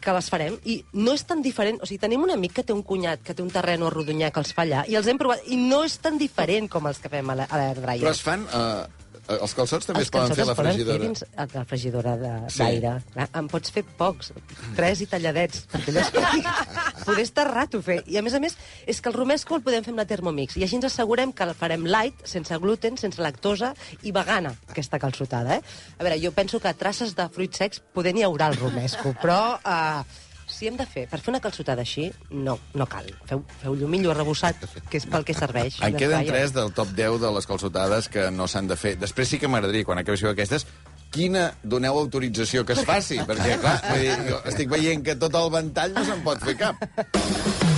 que 0.00 0.12
les 0.12 0.28
farem, 0.30 0.58
i 0.64 0.84
no 0.92 1.14
és 1.16 1.24
tan 1.26 1.42
diferent... 1.42 1.80
O 1.82 1.86
sigui, 1.86 1.98
tenim 2.02 2.22
un 2.22 2.30
amic 2.34 2.52
que 2.58 2.62
té 2.66 2.72
un 2.72 2.82
cunyat, 2.86 3.22
que 3.24 3.34
té 3.34 3.42
un 3.42 3.50
terreno 3.50 3.86
a 3.88 3.90
Rodonyà 3.90 4.30
que 4.30 4.40
els 4.42 4.52
fa 4.54 4.62
allà, 4.66 4.84
i 4.88 4.94
els 4.98 5.06
hem 5.10 5.18
provat, 5.18 5.42
i 5.50 5.56
no 5.56 5.82
és 5.84 5.96
tan 5.98 6.18
diferent 6.18 6.68
com 6.70 6.86
els 6.86 6.98
que 7.02 7.08
fem 7.12 7.30
a 7.30 7.34
la- 7.34 7.48
a 7.50 7.56
l'airfryer. 7.58 8.02
Però 8.04 8.12
es 8.14 8.22
fan... 8.22 8.46
Eh, 8.52 8.86
els 9.34 9.54
calçots 9.58 9.88
també 9.88 10.04
es 10.06 10.10
poden 10.12 10.34
fer 10.36 10.44
a 10.44 10.48
la 10.50 10.54
poden 10.54 10.72
fregidora. 10.72 10.98
Fer 10.98 11.08
dins 11.08 11.54
la 11.54 11.64
fregidora 11.66 12.14
d'aire. 12.20 12.92
Sí. 13.02 13.26
En 13.26 13.48
pots 13.50 13.72
fer 13.74 13.82
pocs, 13.98 14.32
tres 14.78 15.02
i 15.02 15.08
talladets, 15.10 15.64
perquè 15.72 15.94
allò 15.94 16.04
és 16.04 17.06
poder 17.06 17.24
estar 17.26 17.46
rato 17.50 17.80
fer. 17.82 18.00
I 18.06 18.20
a 18.20 18.24
més 18.26 18.36
a 18.36 18.42
més, 18.42 18.56
és 18.86 19.00
que 19.00 19.10
el 19.10 19.16
romesco 19.16 19.58
el 19.58 19.64
podem 19.66 19.86
fer 19.86 19.94
amb 19.94 20.02
la 20.02 20.06
Thermomix, 20.08 20.58
i 20.58 20.66
així 20.66 20.78
ens 20.78 20.88
assegurem 20.90 21.34
que 21.36 21.46
el 21.46 21.54
farem 21.58 21.86
light, 21.88 22.26
sense 22.28 22.60
gluten, 22.62 22.98
sense 23.00 23.22
lactosa 23.22 23.72
i 24.02 24.14
vegana, 24.14 24.54
aquesta 24.70 25.00
calçotada, 25.02 25.58
eh? 25.58 25.74
A 25.98 26.06
veure, 26.06 26.20
jo 26.22 26.34
penso 26.36 26.62
que 26.62 26.74
traces 26.78 27.16
de 27.18 27.28
fruits 27.32 27.62
secs 27.62 27.82
poder 27.94 28.14
n'hi 28.14 28.26
haurà 28.26 28.52
al 28.52 28.60
romesco, 28.60 29.16
però... 29.22 29.40
Uh, 29.64 30.22
si 30.46 30.68
hem 30.70 30.76
de 30.78 30.86
fer, 30.86 31.06
per 31.10 31.20
fer 31.20 31.32
una 31.32 31.40
calçotada 31.42 31.82
així, 31.82 32.06
no, 32.30 32.56
no 32.78 32.86
cal. 32.90 33.08
Feu, 33.28 33.42
feu 33.62 33.76
llumillo 33.78 34.12
arrebossat, 34.12 34.66
que 34.90 35.00
és 35.00 35.06
pel 35.10 35.26
que 35.26 35.34
serveix. 35.36 35.80
En 35.84 35.98
queden 35.98 36.22
ja. 36.22 36.32
tres 36.32 36.54
del 36.56 36.72
top 36.76 36.94
10 36.96 37.20
de 37.24 37.32
les 37.36 37.50
calçotades 37.50 38.10
que 38.12 38.28
no 38.30 38.48
s'han 38.50 38.70
de 38.70 38.78
fer. 38.80 38.96
Després 39.02 39.34
sí 39.34 39.42
que 39.42 39.50
m'agradaria, 39.50 39.86
quan 39.88 40.02
acabéssiu 40.02 40.30
aquestes, 40.30 40.68
quina 41.14 41.48
doneu 41.62 41.98
autorització 41.98 42.64
que 42.66 42.76
es 42.78 42.84
faci? 42.86 43.20
Perquè, 43.26 43.56
clar, 43.62 43.78
vull 43.90 44.04
dir, 44.06 44.42
estic 44.52 44.70
veient 44.72 45.06
que 45.06 45.18
tot 45.18 45.34
el 45.38 45.50
ventall 45.54 45.96
no 45.96 46.06
se'n 46.06 46.22
pot 46.26 46.46
fer 46.46 46.58
cap. 46.62 47.74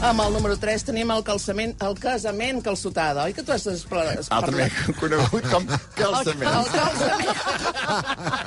Amb 0.00 0.20
el 0.24 0.32
número 0.32 0.56
3 0.56 0.82
tenim 0.88 1.10
el 1.12 1.20
calçament, 1.26 1.74
el 1.84 1.94
casament 2.00 2.62
calçotada. 2.64 3.26
Oi 3.28 3.34
que 3.36 3.42
tu 3.44 3.52
has 3.52 3.66
espla- 3.68 4.14
Altrament 4.32 4.72
conegut 5.00 5.44
com 5.52 5.66
calçament. 5.98 6.48
El 6.50 6.66
calçament. 6.72 8.40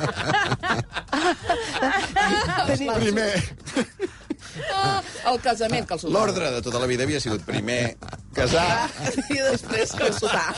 Primer, 3.00 3.44
El 5.26 5.40
casament 5.42 5.86
calçotada. 5.88 6.14
l'ordre 6.18 6.52
de 6.52 6.62
tota 6.62 6.80
la 6.80 6.88
vida 6.88 7.04
havia 7.04 7.20
sigut 7.22 7.44
primer 7.46 7.96
casar... 8.36 8.90
I 9.34 9.40
després 9.40 9.94
calçotar. 9.98 10.50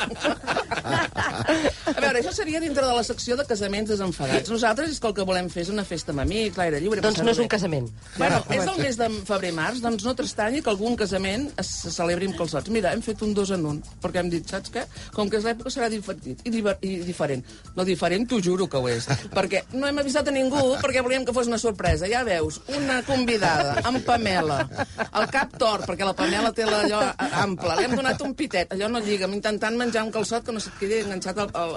A 0.86 2.00
veure, 2.00 2.20
això 2.20 2.34
seria 2.36 2.60
dintre 2.64 2.86
de 2.86 2.94
la 2.94 3.04
secció 3.08 3.38
de 3.40 3.46
casaments 3.48 3.92
desenfadats. 3.92 4.50
Nosaltres 4.52 4.96
és 4.96 5.02
que 5.02 5.10
el 5.12 5.16
que 5.18 5.26
volem 5.28 5.50
fer 5.54 5.66
és 5.66 5.72
una 5.74 5.86
festa 5.88 6.14
amb 6.16 6.24
amics, 6.26 6.58
l'aire 6.60 6.82
lliure... 6.84 7.04
Doncs 7.06 7.22
no 7.24 7.34
és 7.34 7.42
un 7.44 7.50
casament. 7.52 7.90
Bueno, 8.18 8.42
és 8.54 8.64
el 8.64 8.82
mes 8.82 9.00
de 9.00 9.10
febrer-març, 9.28 9.82
doncs 9.84 10.06
no 10.08 10.16
t'estranyi 10.18 10.64
que 10.66 10.72
algun 10.74 10.98
casament 11.00 11.48
es 11.62 11.72
se 11.84 11.94
celebri 11.94 12.30
amb 12.30 12.40
calçots. 12.40 12.72
Mira, 12.74 12.94
hem 12.96 13.04
fet 13.06 13.22
un 13.26 13.34
dos 13.38 13.52
en 13.56 13.66
un, 13.70 13.82
perquè 14.04 14.24
hem 14.24 14.32
dit, 14.34 14.48
saps 14.50 14.72
què? 14.74 14.86
Com 15.16 15.30
que 15.32 15.40
és 15.42 15.48
l'època 15.48 15.74
serà 15.74 15.90
divertit 15.92 16.42
i, 16.46 16.54
diver 16.54 16.78
i 16.86 16.98
diferent. 17.06 17.44
No 17.76 17.86
diferent, 17.88 18.28
t'ho 18.30 18.42
juro 18.44 18.68
que 18.72 18.80
ho 18.80 18.90
és. 18.92 19.08
Perquè 19.34 19.64
no 19.76 19.88
hem 19.90 20.00
avisat 20.04 20.30
a 20.30 20.34
ningú, 20.36 20.64
perquè 20.84 21.04
volíem 21.06 21.26
que 21.28 21.36
fos 21.36 21.50
una 21.52 21.60
sorpresa. 21.62 22.10
Ja 22.12 22.24
veus, 22.28 22.60
una 22.76 23.02
convidada 23.08 23.80
amb 23.86 24.04
Pamela, 24.06 24.62
el 25.06 25.28
cap 25.34 25.56
tort, 25.60 25.86
perquè 25.90 26.06
la 26.08 26.16
Pamela 26.18 26.52
té 26.56 26.64
allò 26.66 27.02
ample, 27.42 27.65
li 27.76 27.84
hem 27.88 27.96
donat 27.98 28.22
un 28.22 28.34
pitet, 28.38 28.72
allò 28.76 28.88
no 28.92 29.00
lliga, 29.02 29.28
intentant 29.34 29.76
menjar 29.80 30.04
un 30.06 30.12
calçot 30.14 30.46
que 30.46 30.54
no 30.54 30.60
se't 30.62 30.78
quedi 30.80 31.00
enganxat 31.02 31.40
al, 31.44 31.50
al, 31.54 31.74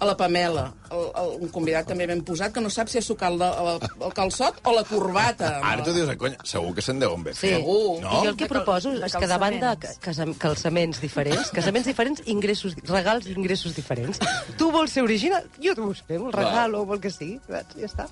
a 0.00 0.08
la 0.08 0.16
Pamela. 0.18 0.64
El, 0.90 1.04
el, 1.22 1.30
un 1.46 1.52
convidat 1.54 1.86
també 1.92 2.06
ben 2.10 2.24
posat, 2.26 2.52
que 2.56 2.60
no 2.64 2.70
sap 2.70 2.88
si 2.90 2.98
ha 2.98 3.02
sucat 3.04 3.30
el, 3.36 3.42
el, 3.42 3.80
el 4.08 4.12
calçot 4.16 4.58
o 4.66 4.74
la 4.74 4.82
corbata. 4.88 5.52
Ara 5.62 5.84
tu 5.86 5.94
dius, 5.94 6.10
conya, 6.18 6.36
segur 6.48 6.74
que 6.74 6.82
se'n 6.82 6.98
deuen 7.02 7.22
bé 7.22 7.34
Sí. 7.38 7.52
Segur. 7.54 8.00
No? 8.02 8.10
I 8.18 8.24
jo 8.26 8.32
el 8.32 8.36
que 8.40 8.48
proposo 8.50 8.92
és 8.98 9.14
que 9.14 9.26
davant 9.30 9.54
de 9.54 9.60
calçaments. 9.60 9.98
ca- 10.00 10.10
casam- 10.10 10.34
calçaments 10.38 11.00
diferents, 11.00 11.50
casaments 11.54 11.86
diferents, 11.86 12.22
ingressos, 12.26 12.74
regals 12.88 13.26
i 13.30 13.36
ingressos 13.38 13.74
diferents. 13.78 14.18
Tu 14.58 14.70
vols 14.74 14.90
ser 14.90 15.02
original? 15.06 15.44
Jo 15.62 15.74
t'ho 15.78 15.86
vull 15.92 16.02
fer, 16.08 16.18
un 16.18 16.32
regal 16.32 16.74
o 16.74 16.82
el 16.94 17.00
que 17.00 17.10
sigui. 17.14 17.38
Ja 17.48 17.62
està. 17.86 18.08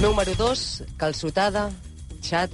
Número 0.00 0.34
2, 0.36 0.82
calçotada, 1.00 1.70
xat 2.24 2.50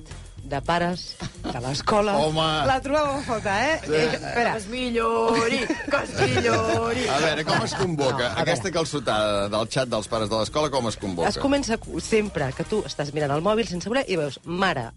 de 0.50 0.60
pares 0.66 1.04
de 1.44 1.60
l'escola. 1.64 2.16
Home. 2.20 2.46
La 2.68 2.78
trobava 2.84 3.18
a 3.18 3.22
faltar, 3.26 3.56
eh? 3.64 3.76
eh? 3.86 4.06
Espera, 4.18 4.52
Que 4.52 4.58
es 4.58 4.66
millori, 4.72 5.60
que 5.66 6.00
es 6.02 6.14
millori. 6.20 7.06
A 7.08 7.18
veure, 7.24 7.44
com 7.48 7.66
es 7.66 7.76
convoca? 7.78 8.24
No. 8.26 8.32
Aquesta 8.44 8.72
calçotada 8.74 9.46
del 9.52 9.70
xat 9.70 9.92
dels 9.92 10.10
pares 10.10 10.32
de 10.32 10.40
l'escola, 10.40 10.72
com 10.74 10.90
es 10.90 10.98
convoca? 11.00 11.30
Es 11.30 11.38
comença 11.40 11.78
sempre 12.04 12.50
que 12.56 12.66
tu 12.68 12.82
estàs 12.88 13.14
mirant 13.16 13.34
el 13.36 13.46
mòbil 13.46 13.70
sense 13.70 13.88
voler 13.90 14.04
i 14.10 14.18
veus 14.20 14.40
mare, 14.44 14.90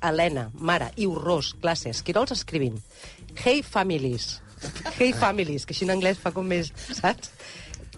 Helena, 0.00 0.48
mare, 0.54 0.92
Iurrós, 0.96 1.54
classe, 1.60 1.90
Esquirols 1.90 2.32
escrivint 2.36 2.78
Hey 3.38 3.62
families. 3.62 4.40
Hey 4.98 5.12
families, 5.14 5.66
que 5.66 5.74
així 5.74 5.86
en 5.86 5.94
anglès 5.94 6.18
fa 6.22 6.32
com 6.34 6.46
més, 6.46 6.72
saps? 6.90 7.30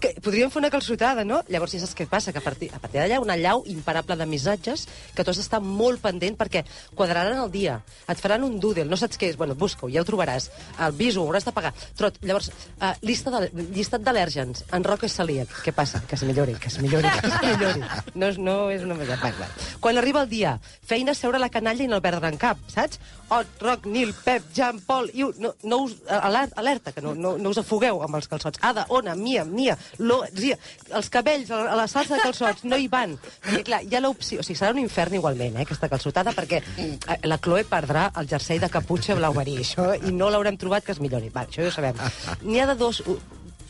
Que 0.00 0.14
podríem 0.25 0.49
fer 0.49 0.62
una 0.62 0.71
calçotada, 0.73 1.26
no? 1.28 1.42
Llavors, 1.52 1.75
ja 1.76 1.80
saps 1.83 1.92
què 1.99 2.07
passa? 2.09 2.33
Que 2.33 2.40
a 2.40 2.45
partir, 2.45 2.71
a 2.73 2.78
partir 2.80 3.02
d'allà 3.02 3.19
una 3.21 3.37
llau 3.37 3.61
imparable 3.69 4.16
de 4.16 4.25
missatges 4.26 4.87
que 5.14 5.25
tu 5.25 5.28
has 5.35 5.37
d'estar 5.37 5.61
molt 5.61 6.00
pendent 6.00 6.38
perquè 6.40 6.62
quadraran 6.97 7.37
el 7.42 7.50
dia, 7.52 7.75
et 8.09 8.19
faran 8.23 8.47
un 8.47 8.57
doodle, 8.62 8.87
no 8.88 8.97
saps 8.97 9.19
què 9.21 9.28
és, 9.28 9.37
bueno, 9.37 9.54
busca-ho, 9.61 9.90
ja 9.92 10.00
ho 10.00 10.07
trobaràs. 10.09 10.49
El 10.87 10.95
viso, 10.97 11.21
ho 11.21 11.28
hauràs 11.28 11.45
de 11.45 11.52
pagar. 11.52 11.75
Trot, 11.99 12.16
llavors, 12.25 12.49
uh, 12.80 12.95
llista 13.04 13.28
de, 13.35 13.50
llistat 13.76 14.00
d'al·lèrgens. 14.07 14.64
En 14.73 14.88
Roc 14.88 15.04
és 15.04 15.19
celíac. 15.21 15.52
Què 15.66 15.75
passa? 15.76 16.00
Que 16.09 16.16
es 16.16 16.25
millori, 16.25 16.54
que 16.57 16.73
es 16.73 16.80
millori, 16.80 17.12
que 17.21 17.28
es 17.28 17.37
millori. 17.45 17.85
No, 18.14 18.33
no 18.40 18.57
és 18.73 18.87
una 18.88 18.97
cosa... 18.97 19.21
Va, 19.21 19.35
va. 19.37 19.50
Quan 19.85 20.00
arriba 20.00 20.25
el 20.25 20.30
dia, 20.33 20.54
feina 20.64 21.12
seure 21.14 21.38
la 21.38 21.50
canalla 21.52 21.85
i 21.85 21.90
no 21.92 22.00
perdre 22.00 22.33
en 22.33 22.40
cap, 22.40 22.57
saps? 22.73 22.97
Ot, 23.30 23.52
Roc, 23.61 23.85
Nil, 23.87 24.14
Pep, 24.25 24.49
Jan, 24.57 24.80
Pol, 24.88 25.12
Iu, 25.14 25.28
no, 25.38 25.52
no 25.62 25.83
us, 25.85 25.99
aler- 26.09 26.49
alerta, 26.57 26.90
que 26.97 27.04
no, 27.04 27.12
no, 27.14 27.37
no 27.38 27.52
us 27.52 27.61
afogueu 27.62 28.00
amb 28.02 28.16
els 28.19 28.26
calçots. 28.33 28.59
Ada, 28.64 28.88
Ona, 28.88 29.14
Mia, 29.14 29.45
Mia, 29.45 29.76
Lo, 29.99 30.20
Zia, 30.37 30.56
els 30.97 31.11
cabells 31.12 31.50
a 31.54 31.62
la 31.76 31.87
salsa 31.90 32.16
de 32.16 32.23
calçots 32.23 32.64
no 32.64 32.78
hi 32.78 32.88
van. 32.92 33.16
Perquè, 33.44 33.64
clar, 33.66 33.82
hi 33.85 33.97
ha 33.97 34.02
l'opció... 34.04 34.40
O 34.40 34.47
sigui, 34.47 34.59
serà 34.59 34.73
un 34.75 34.82
infern 34.82 35.18
igualment, 35.18 35.59
eh, 35.59 35.66
aquesta 35.66 35.90
calçotada, 35.92 36.35
perquè 36.37 36.62
eh, 36.62 37.18
la 37.28 37.40
Chloe 37.42 37.66
perdrà 37.68 38.09
el 38.20 38.30
jersei 38.30 38.62
de 38.62 38.70
caputxa 38.73 39.18
blau 39.18 39.37
marí, 39.37 39.59
això, 39.64 39.92
i 39.97 40.14
no 40.14 40.30
l'haurem 40.30 40.59
trobat 40.61 40.87
que 40.87 40.94
es 40.97 41.02
millori. 41.02 41.32
Va, 41.35 41.47
això 41.49 41.64
ja 41.64 41.73
ho 41.73 41.75
sabem. 41.75 42.00
N'hi 42.47 42.62
ha 42.62 42.68
de 42.70 42.78
dos, 42.80 43.02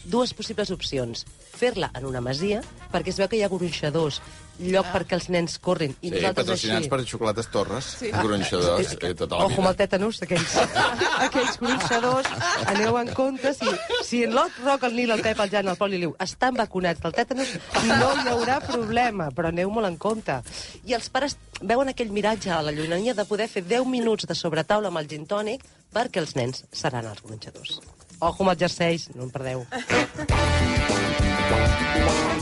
dues 0.04 0.34
possibles 0.34 0.70
opcions. 0.74 1.24
Fer-la 1.60 1.90
en 1.96 2.06
una 2.08 2.22
masia, 2.24 2.62
perquè 2.92 3.12
es 3.12 3.18
veu 3.20 3.28
que 3.28 3.38
hi 3.40 3.44
ha 3.44 3.50
gronxadors, 3.52 4.20
lloc 4.60 4.86
perquè 4.92 5.16
els 5.16 5.28
nens 5.32 5.56
corrin. 5.62 5.94
I 6.04 6.10
Sí, 6.12 6.20
patrocinats 6.26 6.78
així... 6.84 6.90
per 6.92 7.00
Xocolates 7.08 7.48
Torres, 7.52 7.84
sí. 8.00 8.10
gronxadors, 8.12 8.92
eh, 9.00 9.14
tota 9.14 9.36
la 9.38 9.46
Ojo 9.46 9.54
amb 9.54 9.60
vida. 9.60 9.70
el 9.70 9.76
tètanus, 9.80 10.20
aquells, 10.26 10.56
aquells 11.26 11.58
gronxadors, 11.62 12.28
aneu 12.74 12.98
en 13.00 13.12
compte, 13.16 13.54
si, 13.56 13.68
si 14.06 14.22
en 14.26 14.34
l'Ot 14.36 14.58
Roc, 14.64 14.84
el 14.88 14.96
Nil, 14.98 15.10
el 15.16 15.22
Pep, 15.24 15.40
el 15.44 15.50
Jan, 15.54 15.68
el 15.72 15.78
Pol 15.80 15.94
i 15.96 16.02
l'Iu 16.02 16.12
estan 16.20 16.54
vacunats 16.58 17.00
del 17.04 17.16
tètanus, 17.16 17.54
no 17.88 18.10
hi 18.20 18.28
haurà 18.34 18.60
problema, 18.66 19.30
però 19.34 19.48
aneu 19.52 19.70
molt 19.72 19.88
en 19.88 19.96
compte. 20.00 20.40
I 20.84 20.94
els 20.98 21.08
pares 21.12 21.36
veuen 21.60 21.88
aquell 21.92 22.12
miratge 22.12 22.50
a 22.52 22.60
la 22.64 22.72
llunyania 22.72 23.14
de 23.14 23.24
poder 23.28 23.48
fer 23.52 23.62
10 23.64 23.86
minuts 23.88 24.26
de 24.28 24.34
sobretaula 24.38 24.88
amb 24.92 24.98
el 25.02 25.08
gin 25.10 25.26
tònic 25.28 25.64
perquè 25.94 26.20
els 26.22 26.36
nens 26.38 26.64
seran 26.72 27.06
els 27.10 27.22
gronxadors. 27.24 27.80
Ojo 28.20 28.44
amb 28.44 28.52
els 28.52 28.60
jerseis, 28.60 29.08
no 29.16 29.24
en 29.24 29.30
perdeu. 29.32 29.64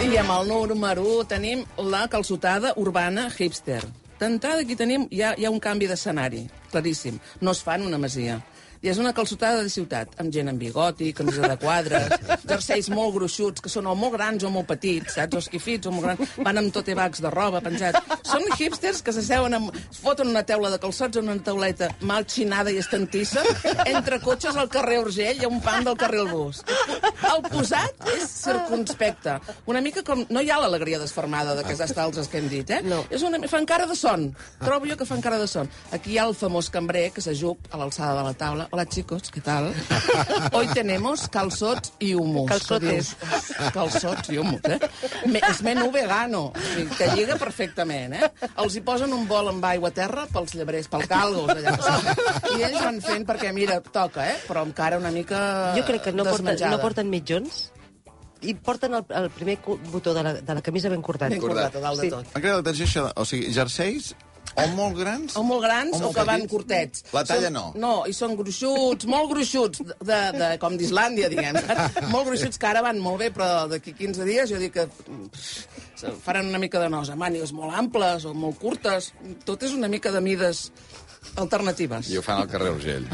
I 0.06 0.18
amb 0.22 0.30
el 0.30 0.50
número 0.70 1.02
1 1.02 1.24
tenim 1.26 1.62
la 1.90 2.04
calçotada 2.06 2.70
urbana 2.78 3.24
hipster. 3.26 3.80
D'entrada 4.20 4.62
aquí 4.62 4.76
tenim, 4.78 5.08
hi 5.10 5.22
ha, 5.22 5.32
hi 5.34 5.44
ha 5.44 5.50
un 5.50 5.58
canvi 5.58 5.88
d'escenari, 5.90 6.44
claríssim. 6.76 7.18
No 7.40 7.56
es 7.56 7.64
fa 7.64 7.80
en 7.80 7.88
una 7.88 7.98
masia. 7.98 8.40
I 8.84 8.90
és 8.92 8.98
una 9.00 9.12
calçotada 9.16 9.62
de 9.64 9.70
ciutat, 9.72 10.12
amb 10.20 10.32
gent 10.34 10.50
amb 10.50 10.60
bigoti, 10.60 11.12
camisa 11.16 11.48
de 11.48 11.56
quadres, 11.60 12.12
jerseis 12.50 12.90
molt 12.92 13.14
gruixuts, 13.16 13.62
que 13.64 13.72
són 13.72 13.88
o 13.88 13.94
molt 13.98 14.16
grans 14.16 14.44
o 14.44 14.50
molt 14.52 14.68
petits, 14.68 15.16
saps? 15.16 15.34
O 15.34 15.42
esquifits 15.42 15.88
o 15.88 15.94
molt 15.94 16.06
grans. 16.06 16.34
Van 16.44 16.60
amb 16.60 16.74
tote 16.74 16.96
bags 16.98 17.22
de 17.24 17.32
roba 17.32 17.62
penjats. 17.64 17.98
Són 18.28 18.44
hipsters 18.58 19.02
que 19.02 19.14
s'asseuen 19.16 19.56
amb... 19.58 19.72
es 19.80 20.00
foten 20.02 20.30
una 20.30 20.44
teula 20.46 20.70
de 20.72 20.80
calçots 20.82 21.20
en 21.20 21.30
una 21.32 21.42
tauleta 21.46 21.88
mal 22.06 22.26
xinada 22.30 22.70
i 22.70 22.80
estantissa, 22.82 23.44
entre 23.86 24.20
cotxes 24.22 24.58
al 24.60 24.70
carrer 24.72 25.00
Urgell 25.02 25.42
i 25.42 25.48
a 25.48 25.50
un 25.50 25.62
pan 25.64 25.86
del 25.86 25.98
carrer 25.98 26.22
El 26.26 26.30
Bus. 26.30 26.62
El 27.26 27.42
posat 27.48 28.06
és 28.14 28.28
circunspecte. 28.28 29.38
Una 29.72 29.82
mica 29.84 30.04
com... 30.06 30.26
No 30.30 30.44
hi 30.44 30.52
ha 30.52 30.60
l'alegria 30.60 31.00
desfermada 31.00 31.56
d'aquestes 31.56 31.96
altres 32.02 32.30
que 32.30 32.38
hem 32.42 32.50
dit, 32.52 32.70
eh? 32.76 32.82
No. 32.86 33.02
És 33.10 33.24
una... 33.26 33.40
Fan 33.50 33.66
cara 33.66 33.86
de 33.88 33.96
son. 33.96 34.28
Trobo 34.60 34.88
jo 34.90 34.96
que 34.98 35.06
fan 35.08 35.22
cara 35.24 35.38
de 35.40 35.46
son. 35.50 35.70
Aquí 35.96 36.14
hi 36.14 36.20
ha 36.20 36.26
el 36.28 36.34
famós 36.36 36.65
cambrer 36.72 37.10
que 37.14 37.22
s'ajup 37.24 37.68
a 37.72 37.78
l'alçada 37.80 38.14
de 38.18 38.24
la 38.26 38.32
taula. 38.34 38.66
Hola, 38.70 38.84
chicos, 38.86 39.30
¿qué 39.30 39.40
tal? 39.40 39.72
Hoy 40.52 40.66
tenemos 40.74 41.28
calçots 41.28 41.92
i 41.98 42.14
humus. 42.14 42.48
Calçotes. 42.50 43.14
Calçots 43.74 44.30
i 44.34 44.38
humus, 44.38 44.60
eh? 44.70 44.78
Me, 45.26 45.40
és 45.40 45.62
menú 45.66 45.90
vegano. 45.94 46.50
O 46.54 46.64
sigui, 46.72 46.88
que 46.98 47.08
lliga 47.14 47.36
perfectament, 47.40 48.16
eh? 48.18 48.30
Els 48.62 48.76
hi 48.78 48.82
posen 48.86 49.12
un 49.16 49.26
bol 49.30 49.48
amb 49.52 49.64
aigua 49.68 49.92
a 49.92 49.96
terra 49.96 50.26
pels 50.32 50.54
llebrers, 50.58 50.88
pel 50.92 51.06
calgos, 51.10 51.50
allà. 51.54 51.76
que 51.76 51.86
són. 51.86 52.58
I 52.58 52.66
ells 52.68 52.82
van 52.82 53.00
fent 53.04 53.26
perquè, 53.28 53.52
mira, 53.56 53.80
toca, 53.80 54.26
eh? 54.32 54.36
Però 54.48 54.62
amb 54.66 54.74
cara 54.76 54.98
una 55.00 55.10
mica 55.14 55.72
Jo 55.76 55.86
crec 55.88 56.08
que 56.08 56.12
no 56.16 56.24
porten, 56.28 56.58
no 56.70 56.78
porten 56.82 57.10
mitjons 57.12 57.66
i 58.46 58.52
porten 58.54 58.92
el, 58.94 59.02
el 59.16 59.30
primer 59.32 59.56
botó 59.90 60.12
de 60.14 60.22
la, 60.22 60.34
de 60.44 60.54
la 60.54 60.62
camisa 60.62 60.90
ben 60.92 61.00
cortat. 61.02 61.32
Ben 61.32 61.40
cordat, 61.40 61.74
a 61.74 61.80
dalt 61.80 61.98
de 62.02 62.04
Sí. 62.04 62.10
tot. 62.12 62.26
M'ha 62.34 62.40
cridat 62.42 62.58
l'atenció 62.60 62.84
això, 62.86 63.04
o 63.16 63.24
sigui, 63.24 63.48
jerseis 63.54 64.10
o 64.56 64.66
molt 64.74 64.96
grans... 64.98 65.36
O 65.36 65.42
molt 65.46 65.62
grans 65.64 65.92
O 65.92 65.98
o, 65.98 66.00
molt 66.06 66.16
que 66.16 66.24
van 66.28 66.42
petits. 66.42 66.52
curtets. 66.52 67.04
La 67.16 67.22
talla 67.28 67.50
són, 67.50 67.56
no. 67.58 67.64
No, 67.82 67.92
i 68.08 68.14
són 68.16 68.36
gruixuts, 68.38 69.08
molt 69.10 69.30
gruixuts, 69.32 69.82
de, 70.00 70.20
de, 70.36 70.50
com 70.62 70.76
d'Islàndia, 70.80 71.28
diguem. 71.32 71.58
molt 72.14 72.30
gruixuts, 72.30 72.58
que 72.60 72.70
ara 72.70 72.82
van 72.86 73.00
molt 73.02 73.20
bé, 73.24 73.30
però 73.36 73.66
d'aquí 73.70 73.94
15 73.96 74.28
dies 74.28 74.52
jo 74.52 74.60
dic 74.62 74.76
que 74.76 74.86
faran 76.24 76.48
una 76.52 76.58
mica 76.62 76.80
de 76.82 76.88
nosa. 76.92 77.16
Mànigues 77.18 77.52
molt 77.56 77.74
amples 77.76 78.24
o 78.28 78.34
molt 78.36 78.58
curtes. 78.60 79.12
Tot 79.48 79.62
és 79.66 79.74
una 79.76 79.88
mica 79.92 80.12
de 80.14 80.20
mides 80.24 80.70
alternatives. 81.36 82.08
I 82.12 82.18
ho 82.18 82.22
fan 82.24 82.42
al 82.44 82.48
carrer 82.50 82.72
Urgell. 82.76 83.06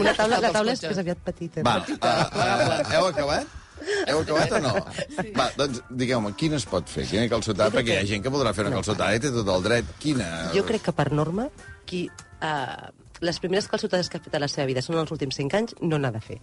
Una 0.00 0.14
taula, 0.16 0.40
la 0.40 0.52
taula 0.54 0.72
és 0.76 0.82
més 0.86 1.00
aviat 1.02 1.24
petita. 1.24 1.64
Va, 1.66 1.78
uh, 1.84 1.96
uh, 2.00 2.94
heu 2.94 3.10
acabat? 3.10 3.58
Heu 4.06 4.22
acabat 4.22 4.54
o 4.56 4.62
no? 4.64 4.72
Sí. 5.16 5.26
Va, 5.36 5.50
doncs 5.58 5.82
digueu-me, 6.02 6.32
quina 6.38 6.58
es 6.60 6.66
pot 6.68 6.88
fer? 6.90 7.06
Quina 7.10 7.26
calçotada? 7.32 7.72
Perquè 7.74 7.96
hi 7.96 8.00
ha 8.02 8.08
gent 8.08 8.24
que 8.24 8.32
voldrà 8.32 8.54
fer 8.56 8.66
una 8.66 8.76
calçotada 8.78 9.16
i 9.16 9.22
té 9.22 9.32
tot 9.34 9.50
el 9.54 9.66
dret. 9.66 9.92
Quina? 10.02 10.30
Jo 10.54 10.64
crec 10.68 10.86
que 10.88 10.94
per 10.96 11.10
norma, 11.12 11.48
qui, 11.88 12.06
uh, 12.40 12.90
les 13.20 13.40
primeres 13.42 13.68
calçotades 13.70 14.10
que 14.10 14.20
ha 14.20 14.24
fet 14.24 14.36
a 14.36 14.42
la 14.42 14.48
seva 14.48 14.68
vida 14.70 14.82
són 14.84 15.00
els 15.00 15.12
últims 15.14 15.38
5 15.40 15.60
anys, 15.60 15.76
no 15.80 16.00
n'ha 16.00 16.12
de 16.14 16.22
fer. 16.24 16.40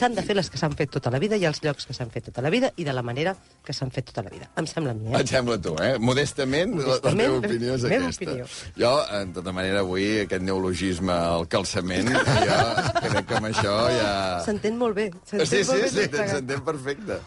S'han 0.00 0.14
de 0.14 0.22
fer 0.22 0.36
les 0.38 0.46
que 0.48 0.56
s'han 0.56 0.72
fet 0.78 0.92
tota 0.94 1.10
la 1.10 1.18
vida 1.20 1.36
i 1.36 1.44
els 1.48 1.58
llocs 1.64 1.84
que 1.88 1.94
s'han 1.96 2.12
fet 2.14 2.28
tota 2.30 2.42
la 2.44 2.50
vida 2.54 2.70
i 2.78 2.84
de 2.86 2.92
la 2.94 3.02
manera 3.02 3.34
que 3.66 3.74
s'han 3.74 3.90
fet 3.90 4.06
tota 4.12 4.22
la 4.22 4.30
vida. 4.30 4.46
Em 4.60 4.68
sembla 4.70 4.94
a 4.94 4.96
mi, 4.96 5.10
eh? 5.10 5.18
Et 5.18 5.32
sembla 5.32 5.58
tu, 5.60 5.74
eh? 5.82 5.96
Modestament, 5.98 6.76
la, 6.78 6.84
la 6.84 6.86
Modestament, 6.86 7.34
teva 7.34 7.40
opinió 7.42 7.74
és 7.74 7.84
aquesta. 7.88 8.22
opinió. 8.22 8.46
Jo, 8.78 8.92
en 9.18 9.34
tota 9.36 9.52
manera, 9.56 9.82
avui, 9.82 10.06
aquest 10.22 10.46
neologisme 10.46 11.12
al 11.12 11.48
calçament, 11.50 12.08
jo 12.46 12.60
crec 13.02 13.28
que 13.32 13.40
amb 13.42 13.50
això 13.50 13.74
ja... 13.98 14.14
S'entén 14.46 14.78
molt 14.78 14.96
bé. 14.96 15.10
Sí, 15.26 15.42
sí, 15.42 15.64
s'entén 15.66 16.32
s'entén 16.36 16.64
perfecte. 16.70 17.18